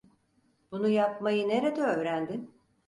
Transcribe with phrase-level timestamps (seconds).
[0.71, 2.51] Bunu yapmayı nerede öğrendin?